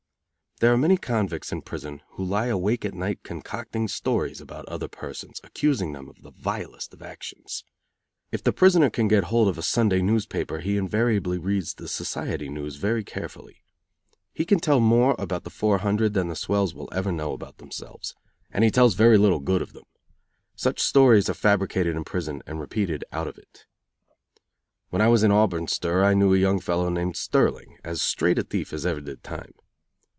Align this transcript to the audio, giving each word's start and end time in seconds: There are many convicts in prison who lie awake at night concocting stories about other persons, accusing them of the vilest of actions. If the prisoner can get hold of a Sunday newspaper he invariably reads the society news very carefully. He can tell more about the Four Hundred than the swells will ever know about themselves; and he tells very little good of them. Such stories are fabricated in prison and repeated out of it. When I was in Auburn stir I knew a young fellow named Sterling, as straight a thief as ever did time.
There 0.59 0.71
are 0.71 0.77
many 0.77 0.95
convicts 0.95 1.51
in 1.51 1.63
prison 1.63 2.03
who 2.09 2.23
lie 2.23 2.45
awake 2.45 2.85
at 2.85 2.93
night 2.93 3.23
concocting 3.23 3.87
stories 3.87 4.39
about 4.39 4.67
other 4.67 4.87
persons, 4.87 5.41
accusing 5.43 5.91
them 5.93 6.07
of 6.07 6.21
the 6.21 6.29
vilest 6.29 6.93
of 6.93 7.01
actions. 7.01 7.63
If 8.31 8.43
the 8.43 8.53
prisoner 8.53 8.91
can 8.91 9.07
get 9.07 9.23
hold 9.23 9.47
of 9.47 9.57
a 9.57 9.63
Sunday 9.63 10.03
newspaper 10.03 10.59
he 10.59 10.77
invariably 10.77 11.39
reads 11.39 11.73
the 11.73 11.87
society 11.87 12.47
news 12.47 12.75
very 12.75 13.03
carefully. 13.03 13.63
He 14.33 14.45
can 14.45 14.59
tell 14.59 14.79
more 14.79 15.15
about 15.17 15.45
the 15.45 15.49
Four 15.49 15.79
Hundred 15.79 16.13
than 16.13 16.27
the 16.27 16.35
swells 16.35 16.75
will 16.75 16.89
ever 16.91 17.11
know 17.11 17.33
about 17.33 17.57
themselves; 17.57 18.13
and 18.51 18.63
he 18.63 18.69
tells 18.69 18.93
very 18.93 19.17
little 19.17 19.39
good 19.39 19.63
of 19.63 19.73
them. 19.73 19.85
Such 20.55 20.79
stories 20.79 21.27
are 21.27 21.33
fabricated 21.33 21.95
in 21.95 22.03
prison 22.03 22.43
and 22.45 22.59
repeated 22.59 23.03
out 23.11 23.27
of 23.27 23.39
it. 23.39 23.65
When 24.91 25.01
I 25.01 25.07
was 25.07 25.23
in 25.23 25.31
Auburn 25.31 25.65
stir 25.67 26.03
I 26.03 26.13
knew 26.13 26.35
a 26.35 26.37
young 26.37 26.59
fellow 26.59 26.89
named 26.89 27.15
Sterling, 27.17 27.79
as 27.83 27.99
straight 28.03 28.37
a 28.37 28.43
thief 28.43 28.71
as 28.73 28.85
ever 28.85 29.01
did 29.01 29.23
time. 29.23 29.53